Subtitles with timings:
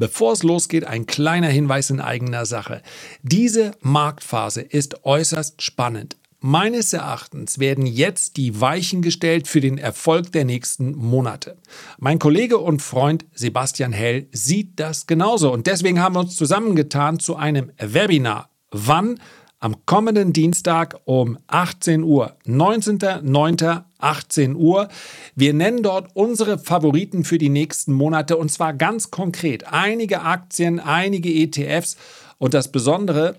[0.00, 2.80] Bevor es losgeht, ein kleiner Hinweis in eigener Sache.
[3.22, 6.16] Diese Marktphase ist äußerst spannend.
[6.40, 11.58] Meines Erachtens werden jetzt die Weichen gestellt für den Erfolg der nächsten Monate.
[11.98, 17.20] Mein Kollege und Freund Sebastian Hell sieht das genauso und deswegen haben wir uns zusammengetan
[17.20, 18.48] zu einem Webinar.
[18.70, 19.20] Wann?
[19.62, 23.84] Am kommenden Dienstag um 18 Uhr, 19.09.
[23.98, 24.88] 18 Uhr.
[25.34, 30.80] Wir nennen dort unsere Favoriten für die nächsten Monate und zwar ganz konkret einige Aktien,
[30.80, 31.98] einige ETFs
[32.38, 33.36] und das Besondere,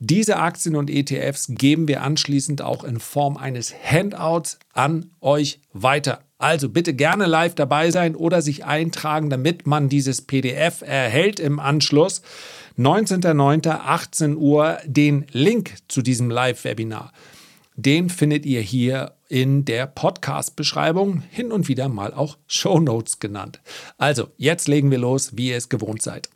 [0.00, 6.20] diese Aktien und ETFs geben wir anschließend auch in Form eines Handouts an euch weiter.
[6.36, 11.58] Also bitte gerne live dabei sein oder sich eintragen, damit man dieses PDF erhält im
[11.58, 12.20] Anschluss.
[12.78, 14.36] 19.09.
[14.36, 17.12] Uhr den Link zu diesem Live-Webinar.
[17.76, 23.60] Den findet ihr hier in der Podcast-Beschreibung, hin und wieder mal auch Show Notes genannt.
[23.96, 26.28] Also, jetzt legen wir los, wie ihr es gewohnt seid.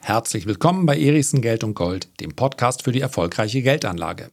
[0.00, 4.30] Herzlich willkommen bei Erichsen Geld und Gold, dem Podcast für die erfolgreiche Geldanlage.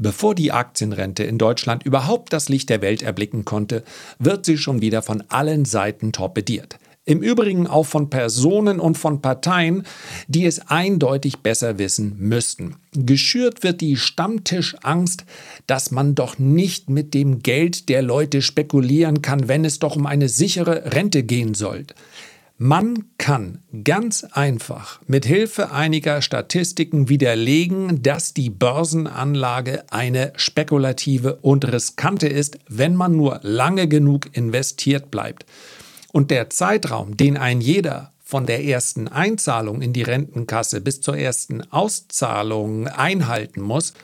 [0.00, 3.82] Bevor die Aktienrente in Deutschland überhaupt das Licht der Welt erblicken konnte,
[4.20, 6.78] wird sie schon wieder von allen Seiten torpediert.
[7.04, 9.84] Im Übrigen auch von Personen und von Parteien,
[10.28, 12.76] die es eindeutig besser wissen müssten.
[12.92, 15.24] Geschürt wird die Stammtischangst,
[15.66, 20.04] dass man doch nicht mit dem Geld der Leute spekulieren kann, wenn es doch um
[20.04, 21.86] eine sichere Rente gehen soll.
[22.60, 31.72] Man kann ganz einfach mit Hilfe einiger Statistiken widerlegen, dass die Börsenanlage eine spekulative und
[31.72, 35.46] riskante ist, wenn man nur lange genug investiert bleibt.
[36.12, 41.16] Und der Zeitraum, den ein jeder von der ersten Einzahlung in die Rentenkasse bis zur
[41.16, 43.94] ersten Auszahlung einhalten muss,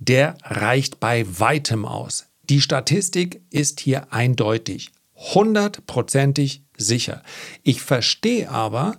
[0.00, 2.26] der reicht bei weitem aus.
[2.50, 7.22] Die Statistik ist hier eindeutig, hundertprozentig sicher.
[7.62, 8.98] Ich verstehe aber,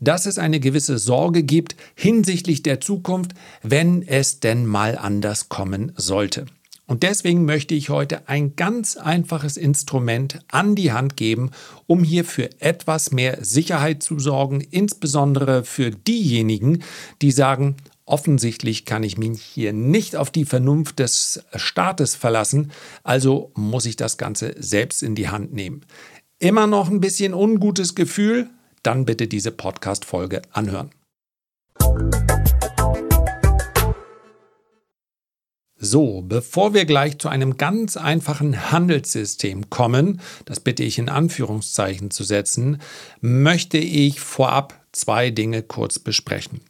[0.00, 5.92] dass es eine gewisse Sorge gibt hinsichtlich der Zukunft, wenn es denn mal anders kommen
[5.96, 6.46] sollte.
[6.86, 11.50] Und deswegen möchte ich heute ein ganz einfaches Instrument an die Hand geben,
[11.86, 16.82] um hier für etwas mehr Sicherheit zu sorgen, insbesondere für diejenigen,
[17.22, 22.72] die sagen, offensichtlich kann ich mich hier nicht auf die Vernunft des Staates verlassen,
[23.04, 25.86] also muss ich das Ganze selbst in die Hand nehmen.
[26.42, 28.50] Immer noch ein bisschen ungutes Gefühl?
[28.82, 30.90] Dann bitte diese Podcast-Folge anhören.
[35.76, 42.10] So, bevor wir gleich zu einem ganz einfachen Handelssystem kommen, das bitte ich in Anführungszeichen
[42.10, 42.82] zu setzen,
[43.20, 46.60] möchte ich vorab zwei Dinge kurz besprechen.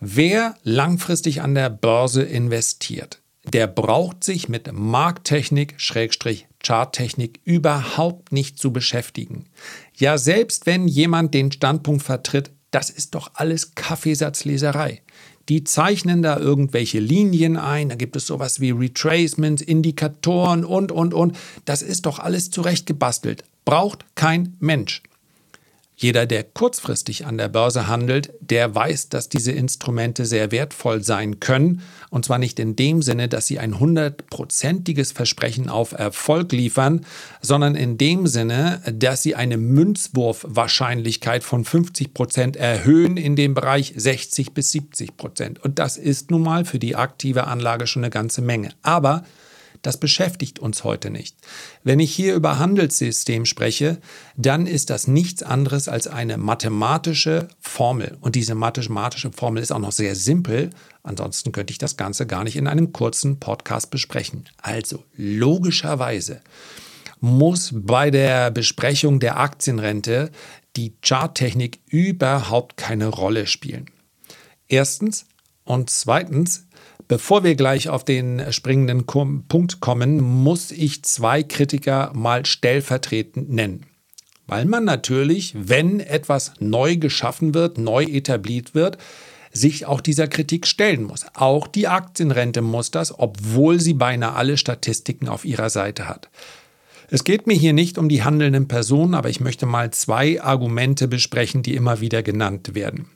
[0.00, 8.58] Wer langfristig an der Börse investiert, der braucht sich mit Markttechnik, Schrägstrich Charttechnik überhaupt nicht
[8.58, 9.44] zu beschäftigen.
[9.96, 15.02] Ja, selbst wenn jemand den Standpunkt vertritt, das ist doch alles Kaffeesatzleserei.
[15.48, 21.12] Die zeichnen da irgendwelche Linien ein, da gibt es sowas wie Retracements, Indikatoren und, und,
[21.12, 21.36] und.
[21.66, 23.44] Das ist doch alles zurechtgebastelt.
[23.66, 25.02] Braucht kein Mensch.
[25.96, 31.38] Jeder, der kurzfristig an der Börse handelt, der weiß, dass diese Instrumente sehr wertvoll sein
[31.38, 31.82] können.
[32.10, 37.06] Und zwar nicht in dem Sinne, dass sie ein hundertprozentiges Versprechen auf Erfolg liefern,
[37.40, 43.92] sondern in dem Sinne, dass sie eine Münzwurfwahrscheinlichkeit von 50 Prozent erhöhen in dem Bereich
[43.96, 45.62] 60 bis 70 Prozent.
[45.62, 48.70] Und das ist nun mal für die aktive Anlage schon eine ganze Menge.
[48.82, 49.22] Aber
[49.84, 51.36] das beschäftigt uns heute nicht.
[51.82, 53.98] Wenn ich hier über Handelssystem spreche,
[54.34, 58.16] dann ist das nichts anderes als eine mathematische Formel.
[58.20, 60.70] Und diese mathematische Formel ist auch noch sehr simpel.
[61.02, 64.48] Ansonsten könnte ich das Ganze gar nicht in einem kurzen Podcast besprechen.
[64.56, 66.40] Also logischerweise
[67.20, 70.30] muss bei der Besprechung der Aktienrente
[70.76, 73.90] die Charttechnik überhaupt keine Rolle spielen.
[74.66, 75.26] Erstens
[75.64, 76.66] und zweitens
[77.06, 83.86] Bevor wir gleich auf den springenden Punkt kommen, muss ich zwei Kritiker mal stellvertretend nennen.
[84.46, 88.98] Weil man natürlich, wenn etwas neu geschaffen wird, neu etabliert wird,
[89.52, 91.26] sich auch dieser Kritik stellen muss.
[91.34, 96.28] Auch die Aktienrente muss das, obwohl sie beinahe alle Statistiken auf ihrer Seite hat.
[97.08, 101.06] Es geht mir hier nicht um die handelnden Personen, aber ich möchte mal zwei Argumente
[101.06, 103.06] besprechen, die immer wieder genannt werden.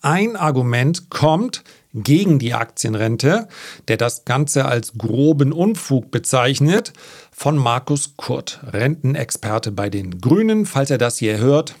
[0.00, 1.62] Ein Argument kommt
[1.94, 3.48] gegen die Aktienrente,
[3.88, 6.92] der das Ganze als groben Unfug bezeichnet,
[7.32, 10.66] von Markus Kurt, Rentenexperte bei den Grünen.
[10.66, 11.74] Falls er das hier hört,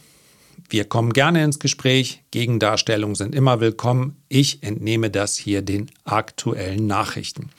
[0.70, 2.22] wir kommen gerne ins Gespräch.
[2.30, 4.16] Gegendarstellungen sind immer willkommen.
[4.28, 7.50] Ich entnehme das hier den aktuellen Nachrichten.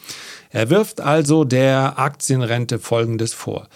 [0.51, 3.67] Er wirft also der Aktienrente Folgendes vor.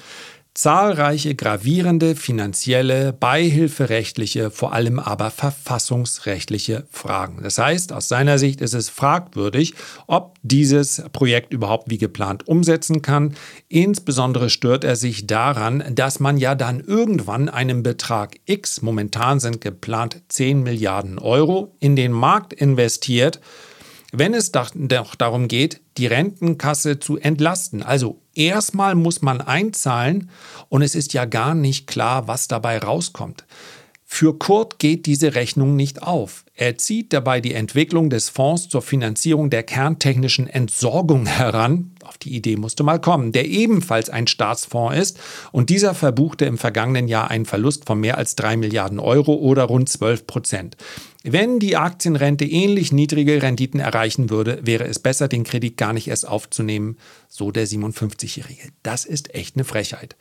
[0.54, 7.42] Zahlreiche gravierende finanzielle, beihilferechtliche, vor allem aber verfassungsrechtliche Fragen.
[7.42, 9.74] Das heißt, aus seiner Sicht ist es fragwürdig,
[10.06, 13.34] ob dieses Projekt überhaupt wie geplant umsetzen kann.
[13.68, 19.60] Insbesondere stört er sich daran, dass man ja dann irgendwann einen Betrag X, momentan sind
[19.60, 23.40] geplant 10 Milliarden Euro, in den Markt investiert,
[24.16, 24.70] wenn es doch
[25.18, 27.82] darum geht, die Rentenkasse zu entlasten.
[27.82, 30.30] Also erstmal muss man einzahlen
[30.70, 33.44] und es ist ja gar nicht klar, was dabei rauskommt.
[34.06, 36.46] Für Kurt geht diese Rechnung nicht auf.
[36.56, 41.96] Er zieht dabei die Entwicklung des Fonds zur Finanzierung der kerntechnischen Entsorgung heran.
[42.04, 45.20] Auf die Idee musste mal kommen, der ebenfalls ein Staatsfonds ist.
[45.52, 49.64] Und dieser verbuchte im vergangenen Jahr einen Verlust von mehr als drei Milliarden Euro oder
[49.64, 50.78] rund 12 Prozent.
[51.26, 56.10] Wenn die Aktienrente ähnlich niedrige Renditen erreichen würde, wäre es besser, den Kredit gar nicht
[56.10, 56.98] erst aufzunehmen,
[57.30, 58.74] so der 57-Jährige.
[58.84, 60.18] Das ist echt eine Frechheit.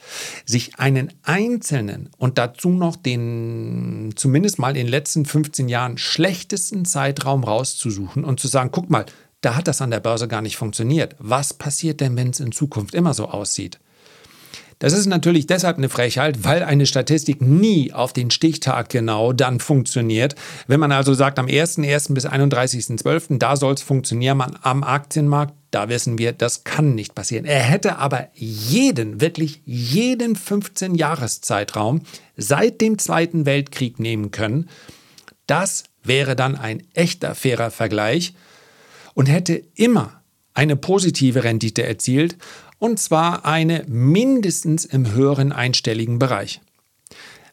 [0.46, 6.84] Sich einen einzelnen und dazu noch den zumindest mal in den letzten 15 Jahren schlechtesten
[6.84, 9.06] Zeitraum rauszusuchen und zu sagen, guck mal,
[9.40, 11.16] da hat das an der Börse gar nicht funktioniert.
[11.18, 13.80] Was passiert denn, wenn es in Zukunft immer so aussieht?
[14.78, 19.58] Das ist natürlich deshalb eine Frechheit, weil eine Statistik nie auf den Stichtag genau dann
[19.58, 20.36] funktioniert.
[20.68, 22.14] Wenn man also sagt, am 1.1.
[22.14, 27.46] bis 31.12., da soll es funktionieren, am Aktienmarkt, da wissen wir, das kann nicht passieren.
[27.46, 32.02] Er hätte aber jeden, wirklich jeden 15-Jahres-Zeitraum
[32.36, 34.68] seit dem Zweiten Weltkrieg nehmen können.
[35.48, 38.34] Das wäre dann ein echter fairer Vergleich
[39.14, 40.22] und hätte immer
[40.54, 42.36] eine positive Rendite erzielt
[42.78, 46.60] und zwar eine mindestens im höheren einstelligen Bereich.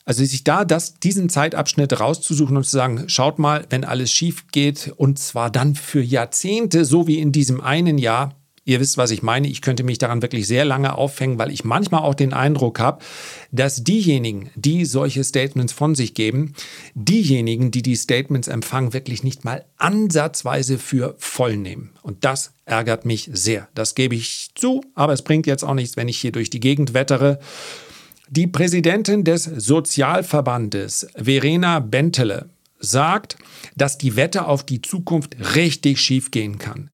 [0.05, 4.47] Also sich da das, diesen Zeitabschnitt rauszusuchen und zu sagen, schaut mal, wenn alles schief
[4.51, 8.38] geht und zwar dann für Jahrzehnte, so wie in diesem einen Jahr,
[8.69, 9.47] Ihr wisst, was ich meine.
[9.47, 13.03] Ich könnte mich daran wirklich sehr lange aufhängen, weil ich manchmal auch den Eindruck habe,
[13.51, 16.53] dass diejenigen, die solche Statements von sich geben,
[16.93, 21.93] diejenigen, die die Statements empfangen, wirklich nicht mal ansatzweise für voll nehmen.
[22.03, 23.67] Und das ärgert mich sehr.
[23.73, 26.59] Das gebe ich zu, aber es bringt jetzt auch nichts, wenn ich hier durch die
[26.59, 27.39] Gegend wettere.
[28.29, 33.35] Die Präsidentin des Sozialverbandes, Verena Bentele, sagt,
[33.75, 36.91] dass die Wette auf die Zukunft richtig schief gehen kann.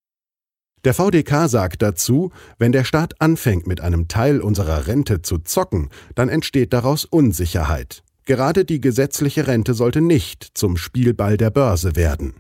[0.85, 5.89] Der VDK sagt dazu, wenn der Staat anfängt, mit einem Teil unserer Rente zu zocken,
[6.13, 8.03] dann entsteht daraus Unsicherheit.
[8.25, 12.35] Gerade die gesetzliche Rente sollte nicht zum Spielball der Börse werden.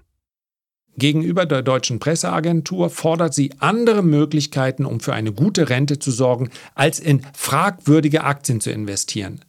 [0.95, 6.51] Gegenüber der deutschen Presseagentur fordert sie andere Möglichkeiten, um für eine gute Rente zu sorgen,
[6.75, 9.41] als in fragwürdige Aktien zu investieren.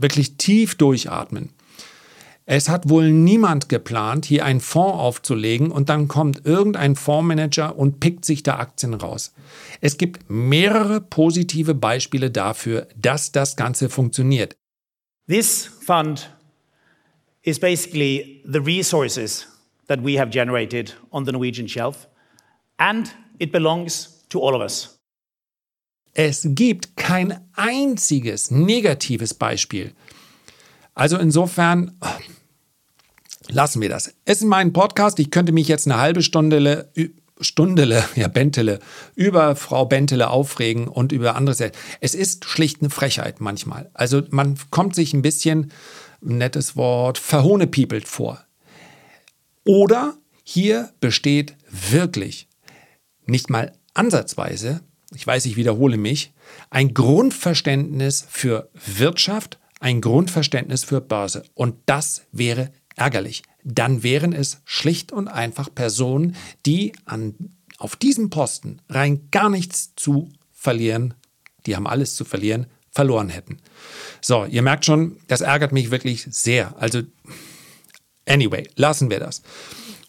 [0.00, 1.55] Wirklich tief durchatmen.
[2.48, 7.98] Es hat wohl niemand geplant, hier einen Fonds aufzulegen und dann kommt irgendein Fondsmanager und
[7.98, 9.34] pickt sich da Aktien raus.
[9.80, 14.56] Es gibt mehrere positive Beispiele dafür, dass das Ganze funktioniert.
[15.26, 16.30] This fund
[17.42, 19.48] is basically the resources
[19.88, 22.06] that we have generated on the Norwegian shelf
[22.76, 25.00] and it belongs to all of us.
[26.14, 29.92] Es gibt kein einziges negatives Beispiel.
[30.96, 31.92] Also insofern
[33.48, 34.14] lassen wir das.
[34.24, 35.20] Es ist mein Podcast.
[35.20, 36.90] Ich könnte mich jetzt eine halbe Stunde
[37.38, 38.80] Stundele, ja Bentele,
[39.14, 41.70] über Frau Bentele aufregen und über andere.
[42.00, 43.90] Es ist schlicht eine Frechheit manchmal.
[43.92, 45.70] Also man kommt sich ein bisschen,
[46.22, 48.42] nettes Wort, verhohnepiepelt vor.
[49.64, 52.48] Oder hier besteht wirklich
[53.26, 54.80] nicht mal ansatzweise,
[55.14, 56.32] ich weiß, ich wiederhole mich,
[56.70, 61.44] ein Grundverständnis für Wirtschaft, ein Grundverständnis für Börse.
[61.54, 63.44] Und das wäre ärgerlich.
[63.62, 66.34] Dann wären es schlicht und einfach Personen,
[66.66, 67.36] die an,
[67.78, 71.14] auf diesem Posten rein gar nichts zu verlieren,
[71.66, 73.58] die haben alles zu verlieren, verloren hätten.
[74.20, 76.74] So, ihr merkt schon, das ärgert mich wirklich sehr.
[76.82, 77.02] Also,
[78.26, 79.42] anyway, lassen wir das.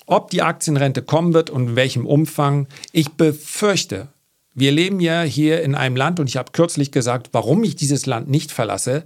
[0.07, 4.07] Ob die Aktienrente kommen wird und in welchem Umfang, ich befürchte,
[4.55, 8.07] wir leben ja hier in einem Land und ich habe kürzlich gesagt, warum ich dieses
[8.07, 9.03] Land nicht verlasse.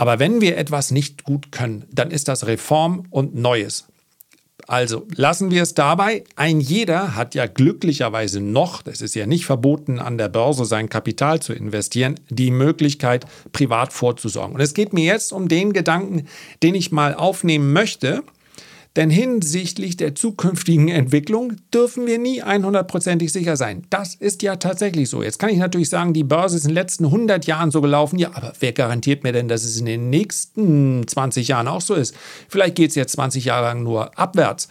[0.00, 3.84] Aber wenn wir etwas nicht gut können, dann ist das Reform und Neues.
[4.66, 6.24] Also lassen wir es dabei.
[6.36, 10.88] Ein jeder hat ja glücklicherweise noch, das ist ja nicht verboten, an der Börse sein
[10.88, 14.54] Kapital zu investieren, die Möglichkeit, privat vorzusorgen.
[14.54, 16.26] Und es geht mir jetzt um den Gedanken,
[16.62, 18.22] den ich mal aufnehmen möchte.
[18.96, 23.86] Denn hinsichtlich der zukünftigen Entwicklung dürfen wir nie 100%ig sicher sein.
[23.88, 25.22] Das ist ja tatsächlich so.
[25.22, 28.18] Jetzt kann ich natürlich sagen, die Börse ist in den letzten 100 Jahren so gelaufen.
[28.18, 31.94] Ja, aber wer garantiert mir denn, dass es in den nächsten 20 Jahren auch so
[31.94, 32.16] ist?
[32.48, 34.68] Vielleicht geht es jetzt 20 Jahre lang nur abwärts.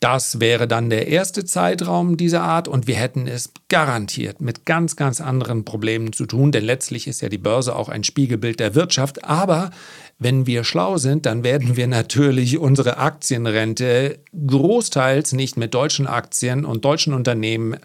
[0.00, 4.96] Das wäre dann der erste Zeitraum dieser Art und wir hätten es garantiert mit ganz,
[4.96, 8.74] ganz anderen Problemen zu tun, denn letztlich ist ja die Börse auch ein Spiegelbild der
[8.74, 9.26] Wirtschaft.
[9.26, 9.70] Aber
[10.18, 16.64] wenn wir schlau sind, dann werden wir natürlich unsere Aktienrente großteils nicht mit deutschen Aktien
[16.64, 17.76] und deutschen Unternehmen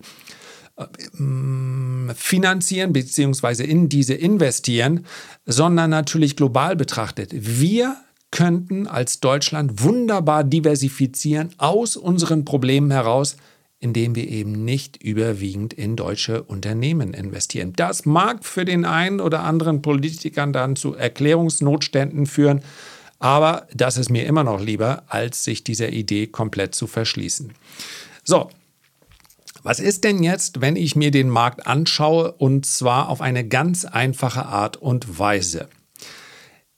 [0.77, 3.65] äh, finanzieren bzw.
[3.65, 5.05] in diese investieren,
[5.45, 7.31] sondern natürlich global betrachtet.
[7.33, 7.97] Wir
[8.35, 13.37] könnten als Deutschland wunderbar diversifizieren aus unseren Problemen heraus,
[13.79, 17.71] indem wir eben nicht überwiegend in deutsche Unternehmen investieren.
[17.77, 22.61] Das mag für den einen oder anderen Politikern dann zu Erklärungsnotständen führen,
[23.19, 27.53] aber das ist mir immer noch lieber, als sich dieser Idee komplett zu verschließen.
[28.25, 28.49] So,
[29.63, 33.85] was ist denn jetzt, wenn ich mir den Markt anschaue und zwar auf eine ganz
[33.85, 35.69] einfache Art und Weise?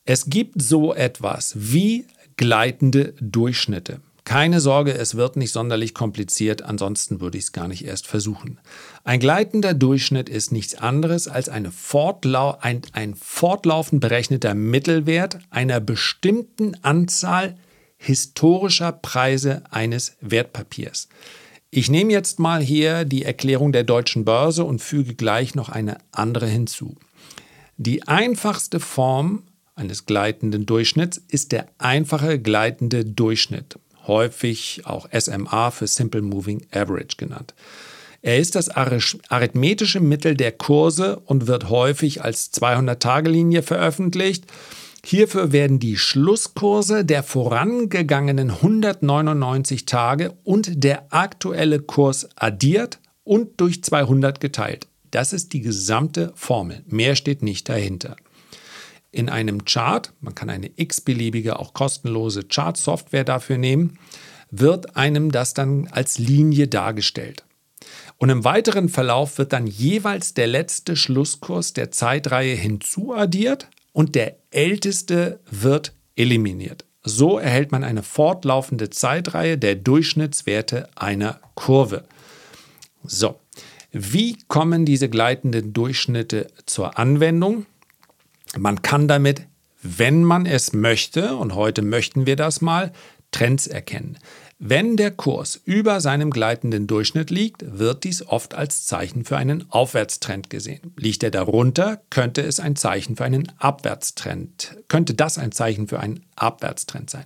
[0.09, 2.05] Es gibt so etwas wie
[2.37, 3.99] gleitende Durchschnitte.
[4.23, 8.57] Keine Sorge, es wird nicht sonderlich kompliziert, ansonsten würde ich es gar nicht erst versuchen.
[9.03, 16.81] Ein gleitender Durchschnitt ist nichts anderes als Fortlau ein, ein fortlaufend berechneter Mittelwert einer bestimmten
[16.83, 17.57] Anzahl
[17.97, 21.09] historischer Preise eines Wertpapiers.
[21.69, 25.97] Ich nehme jetzt mal hier die Erklärung der deutschen Börse und füge gleich noch eine
[26.13, 26.95] andere hinzu.
[27.75, 29.43] Die einfachste Form
[29.77, 37.17] eines gleitenden Durchschnitts ist der einfache gleitende Durchschnitt, häufig auch SMA für Simple Moving Average
[37.17, 37.53] genannt.
[38.21, 44.45] Er ist das arithmetische Mittel der Kurse und wird häufig als 200-Tage-Linie veröffentlicht.
[45.05, 53.83] Hierfür werden die Schlusskurse der vorangegangenen 199 Tage und der aktuelle Kurs addiert und durch
[53.83, 54.87] 200 geteilt.
[55.11, 56.83] Das ist die gesamte Formel.
[56.87, 58.17] Mehr steht nicht dahinter
[59.11, 63.97] in einem Chart, man kann eine x-beliebige, auch kostenlose Chart-Software dafür nehmen,
[64.51, 67.43] wird einem das dann als Linie dargestellt.
[68.17, 74.37] Und im weiteren Verlauf wird dann jeweils der letzte Schlusskurs der Zeitreihe hinzuaddiert und der
[74.51, 76.85] älteste wird eliminiert.
[77.03, 82.03] So erhält man eine fortlaufende Zeitreihe der Durchschnittswerte einer Kurve.
[83.03, 83.39] So,
[83.91, 87.65] wie kommen diese gleitenden Durchschnitte zur Anwendung?
[88.57, 89.47] Man kann damit,
[89.81, 92.91] wenn man es möchte, und heute möchten wir das mal,
[93.31, 94.17] Trends erkennen.
[94.59, 99.65] Wenn der Kurs über seinem gleitenden Durchschnitt liegt, wird dies oft als Zeichen für einen
[99.69, 100.95] Aufwärtstrend gesehen.
[100.97, 105.99] Liegt er darunter, könnte es ein Zeichen für einen Abwärtstrend, könnte das ein Zeichen für
[105.99, 107.25] einen Abwärtstrend sein.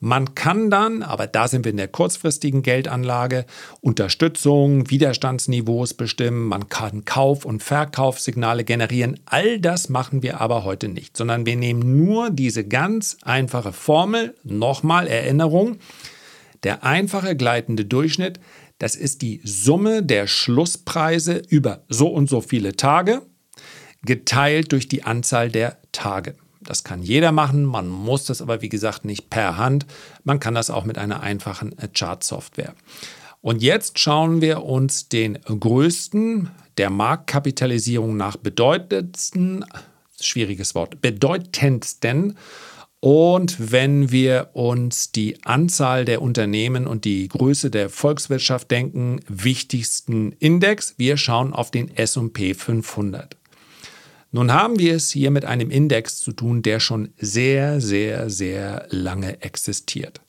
[0.00, 3.44] Man kann dann, aber da sind wir in der kurzfristigen Geldanlage,
[3.82, 9.20] Unterstützung, Widerstandsniveaus bestimmen, man kann Kauf- und Verkaufssignale generieren.
[9.26, 14.34] All das machen wir aber heute nicht, sondern wir nehmen nur diese ganz einfache Formel,
[14.44, 15.76] nochmal Erinnerung,
[16.62, 18.40] der einfache gleitende Durchschnitt,
[18.78, 23.22] das ist die Summe der Schlusspreise über so und so viele Tage
[24.02, 26.34] geteilt durch die Anzahl der Tage.
[26.62, 29.86] Das kann jeder machen, man muss das aber wie gesagt nicht per Hand,
[30.24, 32.74] man kann das auch mit einer einfachen Chart-Software.
[33.42, 39.64] Und jetzt schauen wir uns den größten der Marktkapitalisierung nach bedeutendsten,
[40.20, 42.36] schwieriges Wort, bedeutendsten
[43.00, 50.32] und wenn wir uns die Anzahl der Unternehmen und die Größe der Volkswirtschaft denken, wichtigsten
[50.32, 53.38] Index, wir schauen auf den SP 500.
[54.32, 58.86] Nun haben wir es hier mit einem Index zu tun, der schon sehr, sehr, sehr
[58.90, 60.20] lange existiert.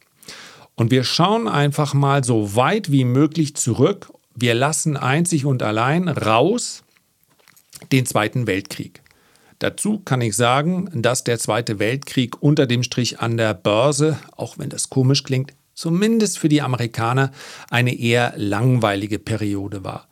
[0.76, 4.12] Und wir schauen einfach mal so weit wie möglich zurück.
[4.34, 6.84] Wir lassen einzig und allein raus
[7.92, 9.02] den Zweiten Weltkrieg.
[9.62, 14.58] Dazu kann ich sagen, dass der Zweite Weltkrieg unter dem Strich an der Börse, auch
[14.58, 17.32] wenn das komisch klingt, zumindest für die Amerikaner
[17.70, 20.08] eine eher langweilige Periode war.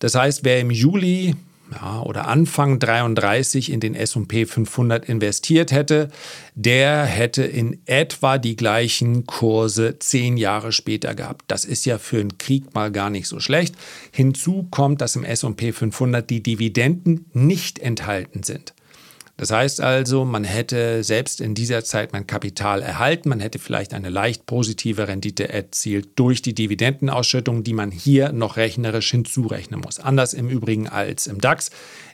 [0.00, 1.36] Das heißt, wer im Juli
[1.72, 6.08] ja, oder Anfang 33 in den S&P 500 investiert hätte,
[6.56, 11.44] der hätte in etwa die gleichen Kurse zehn Jahre später gehabt.
[11.46, 13.76] Das ist ja für einen Krieg mal gar nicht so schlecht.
[14.10, 18.74] Hinzu kommt, dass im S&P 500 die Dividenden nicht enthalten sind.
[19.40, 23.94] Das heißt also, man hätte selbst in dieser Zeit mein Kapital erhalten, man hätte vielleicht
[23.94, 29.98] eine leicht positive Rendite erzielt durch die Dividendenausschüttung, die man hier noch rechnerisch hinzurechnen muss.
[29.98, 31.70] Anders im Übrigen als im DAX.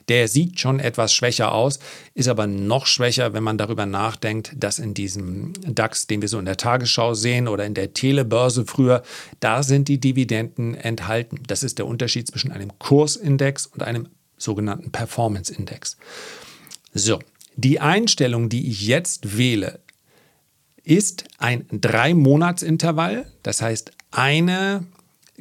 [0.07, 1.79] Der sieht schon etwas schwächer aus,
[2.13, 6.39] ist aber noch schwächer, wenn man darüber nachdenkt, dass in diesem DAX, den wir so
[6.39, 9.03] in der Tagesschau sehen oder in der Telebörse früher,
[9.41, 11.41] da sind die Dividenden enthalten.
[11.45, 14.07] Das ist der Unterschied zwischen einem Kursindex und einem
[14.37, 15.97] sogenannten Performance-Index.
[16.97, 17.19] So,
[17.55, 19.79] die Einstellung, die ich jetzt wähle,
[20.83, 23.31] ist ein Drei-Monats-Intervall.
[23.43, 24.87] Das heißt, eine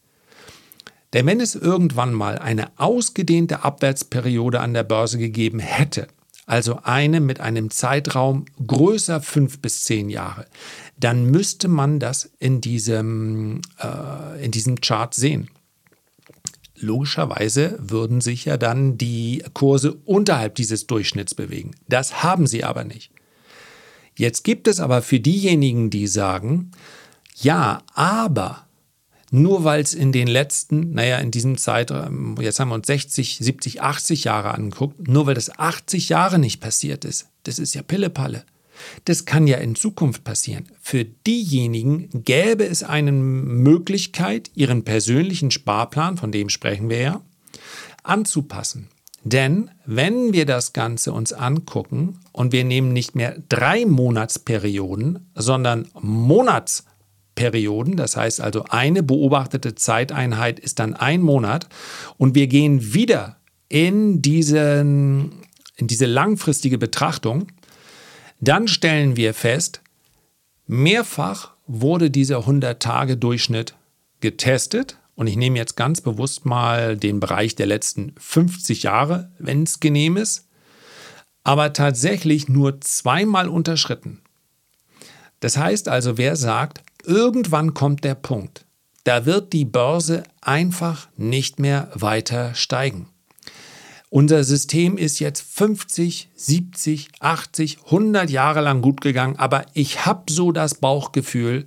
[1.16, 6.10] Denn wenn es irgendwann mal eine ausgedehnte Abwärtsperiode an der Börse gegeben hätte,
[6.46, 10.46] also eine mit einem Zeitraum größer fünf bis zehn Jahre,
[11.00, 15.50] dann müsste man das in diesem, äh, in diesem Chart sehen.
[16.78, 21.72] Logischerweise würden sich ja dann die Kurse unterhalb dieses Durchschnitts bewegen.
[21.88, 23.12] Das haben sie aber nicht.
[24.18, 26.72] Jetzt gibt es aber für diejenigen, die sagen,
[27.36, 28.65] ja, aber
[29.36, 33.38] nur weil es in den letzten, naja, in diesem Zeitraum, jetzt haben wir uns 60,
[33.38, 37.82] 70, 80 Jahre angeguckt, nur weil das 80 Jahre nicht passiert ist, das ist ja
[37.82, 38.46] Pillepalle.
[39.06, 40.66] Das kann ja in Zukunft passieren.
[40.82, 47.22] Für diejenigen gäbe es eine Möglichkeit, ihren persönlichen Sparplan, von dem sprechen wir ja,
[48.04, 48.90] anzupassen.
[49.24, 55.88] Denn wenn wir das Ganze uns angucken und wir nehmen nicht mehr drei Monatsperioden, sondern
[56.00, 56.95] Monatsperioden,
[57.36, 57.98] Perioden.
[57.98, 61.68] Das heißt also, eine beobachtete Zeiteinheit ist dann ein Monat
[62.18, 63.38] und wir gehen wieder
[63.70, 65.34] in, diesen,
[65.76, 67.48] in diese langfristige Betrachtung.
[68.40, 69.82] Dann stellen wir fest,
[70.68, 73.76] mehrfach wurde dieser 100-Tage-Durchschnitt
[74.22, 74.98] getestet.
[75.16, 79.80] Und ich nehme jetzt ganz bewusst mal den Bereich der letzten 50 Jahre, wenn es
[79.80, 80.50] genehm ist,
[81.44, 84.22] aber tatsächlich nur zweimal unterschritten.
[85.40, 88.66] Das heißt also, wer sagt, Irgendwann kommt der Punkt,
[89.04, 93.10] da wird die Börse einfach nicht mehr weiter steigen.
[94.10, 100.32] Unser System ist jetzt 50, 70, 80, 100 Jahre lang gut gegangen, aber ich habe
[100.32, 101.66] so das Bauchgefühl,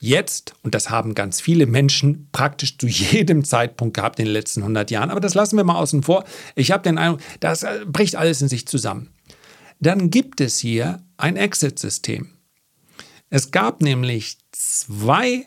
[0.00, 4.60] jetzt, und das haben ganz viele Menschen praktisch zu jedem Zeitpunkt gehabt in den letzten
[4.60, 6.24] 100 Jahren, aber das lassen wir mal außen vor,
[6.56, 9.10] ich habe den Eindruck, das äh, bricht alles in sich zusammen.
[9.80, 12.33] Dann gibt es hier ein Exit-System.
[13.36, 15.44] Es gab nämlich zwei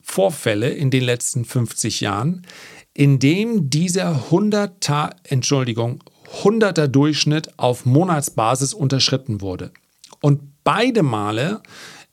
[0.00, 2.46] Vorfälle in den letzten 50 Jahren,
[2.92, 4.88] in dem dieser 100
[5.24, 6.04] Entschuldigung,
[6.44, 9.72] 100er Durchschnitt auf Monatsbasis unterschritten wurde.
[10.20, 11.60] Und beide Male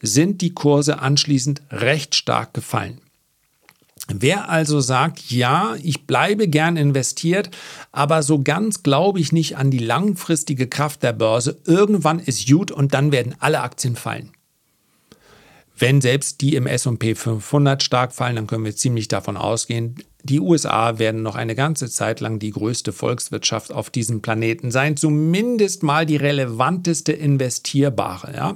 [0.02, 3.00] sind die Kurse anschließend recht stark gefallen.
[4.08, 7.52] Wer also sagt, ja, ich bleibe gern investiert,
[7.92, 12.72] aber so ganz glaube ich nicht an die langfristige Kraft der Börse, irgendwann ist gut
[12.72, 14.32] und dann werden alle Aktien fallen.
[15.82, 20.40] Wenn selbst die im SP 500 stark fallen, dann können wir ziemlich davon ausgehen, die
[20.40, 25.82] USA werden noch eine ganze Zeit lang die größte Volkswirtschaft auf diesem Planeten sein, zumindest
[25.82, 28.32] mal die relevanteste investierbare.
[28.36, 28.54] Ja?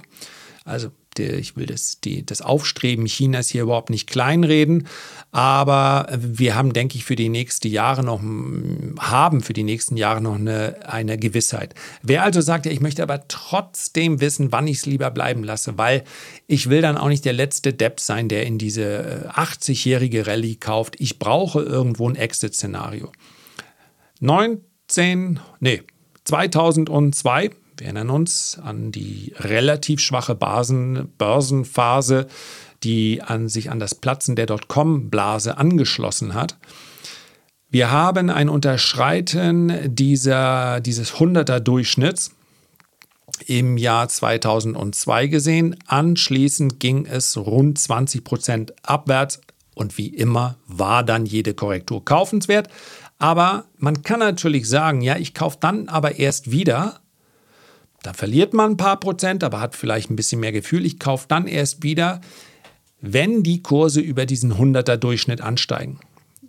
[0.66, 0.90] Also
[1.24, 4.88] ich will das, die, das Aufstreben Chinas hier überhaupt nicht kleinreden,
[5.32, 8.22] aber wir haben, denke ich, für die nächsten Jahre noch,
[9.00, 11.76] haben für die nächsten Jahre noch eine, eine Gewissheit.
[12.02, 16.04] Wer also sagt, ich möchte aber trotzdem wissen, wann ich es lieber bleiben lasse, weil
[16.48, 20.56] ich will dann auch nicht der letzte Depp sein, der in diese 80-jährige äh, Rallye
[20.56, 20.96] kauft.
[21.00, 23.12] Ich brauche irgendwo ein Exit-Szenario.
[24.20, 25.82] 19, nee,
[26.24, 32.28] 2002 Wir erinnern uns an die relativ schwache Basen, Börsenphase,
[32.84, 36.58] die an sich an das Platzen der Dotcom-Blase angeschlossen hat.
[37.70, 42.32] Wir haben ein Unterschreiten dieser, dieses 100er-Durchschnitts
[43.48, 45.76] im Jahr 2002 gesehen.
[45.88, 49.42] Anschließend ging es rund 20 Prozent abwärts
[49.74, 52.70] und wie immer war dann jede Korrektur kaufenswert.
[53.18, 57.02] Aber man kann natürlich sagen, ja, ich kaufe dann aber erst wieder.
[58.06, 60.86] Da verliert man ein paar Prozent, aber hat vielleicht ein bisschen mehr Gefühl.
[60.86, 62.22] Ich kaufe dann erst wieder,
[63.02, 66.00] wenn die Kurse über diesen 100er Durchschnitt ansteigen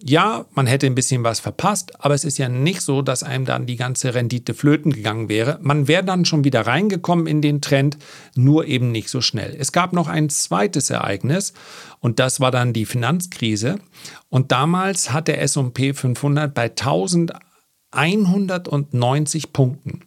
[0.03, 3.45] ja, man hätte ein bisschen was verpasst, aber es ist ja nicht so, dass einem
[3.45, 5.59] dann die ganze Rendite flöten gegangen wäre.
[5.63, 7.99] Man wäre dann schon wieder reingekommen in den Trend,
[8.35, 9.57] nur eben nicht so schnell.
[9.59, 11.55] Es gab noch ein zweites Ereignis
[12.01, 13.81] und das war dann die Finanzkrise.
[14.29, 20.03] Und damals hat der SP 500 bei 1190 Punkten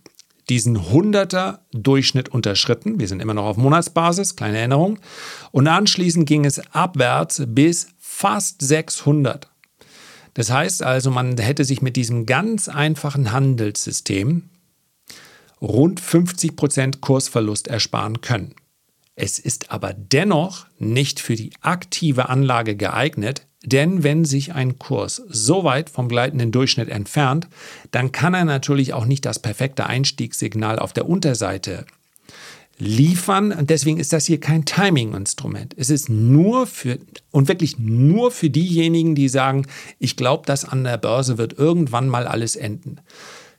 [0.50, 3.00] diesen 100er Durchschnitt unterschritten.
[3.00, 5.00] Wir sind immer noch auf Monatsbasis, kleine Erinnerung.
[5.52, 9.50] Und anschließend ging es abwärts bis fast 600.
[10.34, 14.50] Das heißt also, man hätte sich mit diesem ganz einfachen Handelssystem
[15.62, 18.56] rund 50 Prozent Kursverlust ersparen können.
[19.16, 25.22] Es ist aber dennoch nicht für die aktive Anlage geeignet, denn wenn sich ein Kurs
[25.28, 27.48] so weit vom gleitenden Durchschnitt entfernt,
[27.92, 31.86] dann kann er natürlich auch nicht das perfekte Einstiegssignal auf der Unterseite
[32.80, 33.52] liefern.
[33.52, 35.76] Und deswegen ist das hier kein Timing-Instrument.
[35.78, 36.98] Es ist nur für
[37.32, 39.68] und wirklich nur für diejenigen, die sagen,
[40.00, 43.02] ich glaube, dass an der Börse wird irgendwann mal alles enden.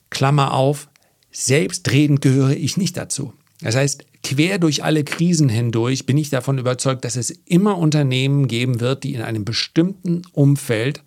[0.08, 0.88] Klammer auf,
[1.30, 3.34] selbstredend gehöre ich nicht dazu.
[3.60, 8.48] Das heißt, quer durch alle Krisen hindurch bin ich davon überzeugt, dass es immer Unternehmen
[8.48, 11.02] geben wird, die in einem bestimmten Umfeld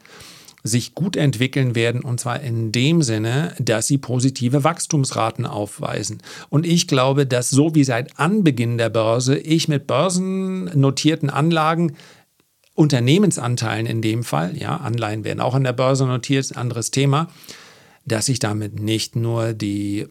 [0.64, 6.22] sich gut entwickeln werden, und zwar in dem Sinne, dass sie positive Wachstumsraten aufweisen.
[6.50, 11.96] Und ich glaube, dass so wie seit Anbeginn der Börse ich mit börsennotierten Anlagen
[12.76, 17.28] Unternehmensanteilen in dem Fall, ja, Anleihen werden auch an der Börse notiert, anderes Thema,
[18.06, 20.08] dass ich damit nicht nur die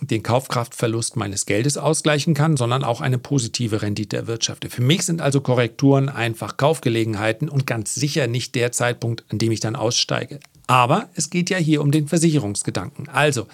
[0.00, 4.68] den Kaufkraftverlust meines Geldes ausgleichen kann, sondern auch eine positive Rendite erwirtschafte.
[4.68, 9.52] Für mich sind also Korrekturen einfach Kaufgelegenheiten und ganz sicher nicht der Zeitpunkt, an dem
[9.52, 10.40] ich dann aussteige.
[10.66, 13.08] Aber es geht ja hier um den Versicherungsgedanken.
[13.08, 13.46] Also,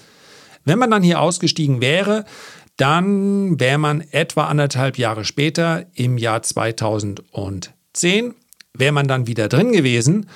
[0.65, 2.25] wenn man dann hier ausgestiegen wäre,
[2.77, 8.35] dann wäre man etwa anderthalb Jahre später im Jahr 2010,
[8.75, 10.29] wäre man dann wieder drin gewesen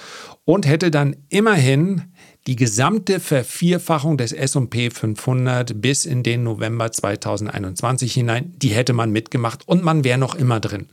[0.45, 2.03] und hätte dann immerhin
[2.47, 9.11] die gesamte Vervierfachung des S&P 500 bis in den November 2021 hinein, die hätte man
[9.11, 10.87] mitgemacht und man wäre noch immer drin.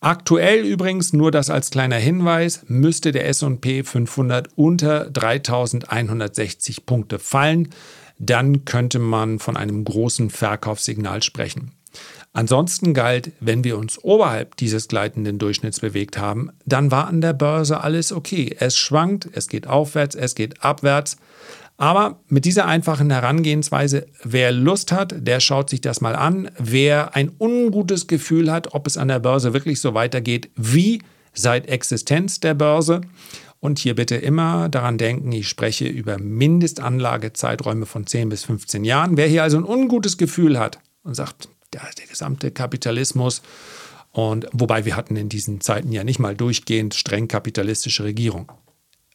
[0.00, 7.68] Aktuell übrigens, nur das als kleiner Hinweis, müsste der S&P 500 unter 3160 Punkte fallen,
[8.18, 11.72] dann könnte man von einem großen Verkaufssignal sprechen.
[12.34, 17.34] Ansonsten galt, wenn wir uns oberhalb dieses gleitenden Durchschnitts bewegt haben, dann war an der
[17.34, 18.56] Börse alles okay.
[18.58, 21.18] Es schwankt, es geht aufwärts, es geht abwärts.
[21.76, 26.50] Aber mit dieser einfachen Herangehensweise, wer Lust hat, der schaut sich das mal an.
[26.58, 31.02] Wer ein ungutes Gefühl hat, ob es an der Börse wirklich so weitergeht wie
[31.34, 33.02] seit Existenz der Börse.
[33.60, 39.16] Und hier bitte immer daran denken, ich spreche über Mindestanlagezeiträume von 10 bis 15 Jahren.
[39.16, 43.42] Wer hier also ein ungutes Gefühl hat und sagt, der, der gesamte Kapitalismus.
[44.12, 48.52] Und wobei wir hatten in diesen Zeiten ja nicht mal durchgehend streng kapitalistische Regierung.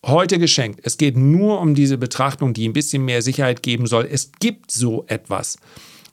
[0.06, 0.80] Heute geschenkt.
[0.84, 4.08] Es geht nur um diese Betrachtung, die ein bisschen mehr Sicherheit geben soll.
[4.10, 5.58] Es gibt so etwas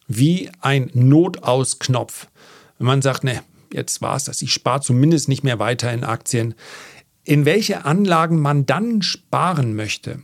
[0.07, 2.29] wie ein Notausknopf.
[2.79, 6.05] Wenn man sagt, ne, jetzt war es das, ich spare zumindest nicht mehr weiter in
[6.05, 6.55] Aktien.
[7.25, 10.21] In welche Anlagen man dann sparen möchte,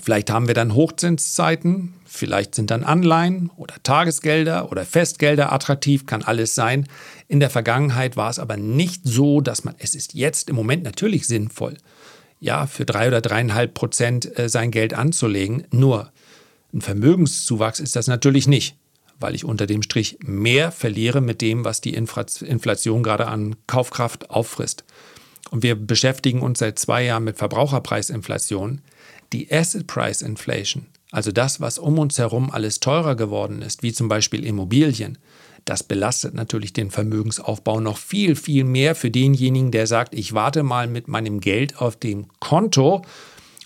[0.00, 6.22] Vielleicht haben wir dann Hochzinszeiten, vielleicht sind dann Anleihen oder Tagesgelder oder Festgelder attraktiv, kann
[6.22, 6.86] alles sein.
[7.28, 10.82] In der Vergangenheit war es aber nicht so, dass man, es ist jetzt im Moment
[10.82, 11.78] natürlich sinnvoll,
[12.40, 15.66] ja, für drei oder dreieinhalb Prozent äh, sein Geld anzulegen.
[15.70, 16.12] Nur
[16.74, 18.76] ein Vermögenszuwachs ist das natürlich nicht,
[19.18, 24.28] weil ich unter dem Strich mehr verliere mit dem, was die Inflation gerade an Kaufkraft
[24.30, 24.84] auffrisst.
[25.50, 28.82] Und wir beschäftigen uns seit zwei Jahren mit Verbraucherpreisinflation.
[29.32, 33.92] Die Asset Price Inflation, also das, was um uns herum alles teurer geworden ist, wie
[33.92, 35.18] zum Beispiel Immobilien,
[35.64, 40.62] das belastet natürlich den Vermögensaufbau noch viel, viel mehr für denjenigen, der sagt, ich warte
[40.62, 43.02] mal mit meinem Geld auf dem Konto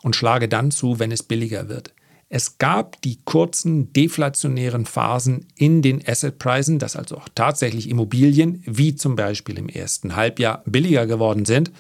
[0.03, 1.93] und schlage dann zu, wenn es billiger wird.
[2.31, 8.95] Es gab die kurzen deflationären Phasen in den Assetpreisen, dass also auch tatsächlich Immobilien, wie
[8.95, 11.71] zum Beispiel im ersten Halbjahr, billiger geworden sind.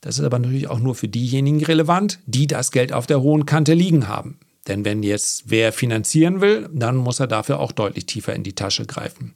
[0.00, 3.46] Das ist aber natürlich auch nur für diejenigen relevant, die das Geld auf der hohen
[3.46, 4.38] Kante liegen haben.
[4.68, 8.54] Denn wenn jetzt wer finanzieren will, dann muss er dafür auch deutlich tiefer in die
[8.54, 9.34] Tasche greifen.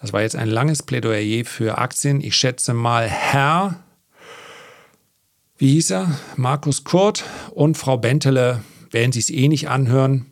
[0.00, 2.20] Das war jetzt ein langes Plädoyer für Aktien.
[2.20, 3.80] Ich schätze mal, Herr,
[5.56, 6.18] wie hieß er?
[6.36, 10.26] Markus Kurt und Frau Bentele werden sich es eh nicht anhören.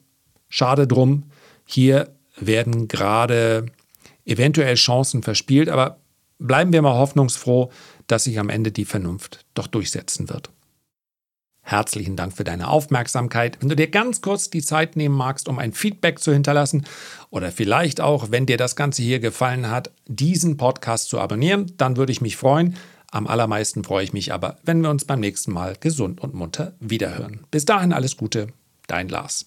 [0.48, 1.24] Schade drum.
[1.64, 3.66] Hier werden gerade
[4.24, 5.98] eventuell Chancen verspielt, aber
[6.38, 7.70] bleiben wir mal hoffnungsfroh,
[8.12, 10.50] dass sich am Ende die Vernunft doch durchsetzen wird.
[11.62, 13.56] Herzlichen Dank für deine Aufmerksamkeit.
[13.60, 16.84] Wenn du dir ganz kurz die Zeit nehmen magst, um ein Feedback zu hinterlassen
[17.30, 21.96] oder vielleicht auch, wenn dir das Ganze hier gefallen hat, diesen Podcast zu abonnieren, dann
[21.96, 22.76] würde ich mich freuen.
[23.10, 26.74] Am allermeisten freue ich mich aber, wenn wir uns beim nächsten Mal gesund und munter
[26.80, 27.44] wiederhören.
[27.50, 28.48] Bis dahin alles Gute,
[28.88, 29.46] dein Lars.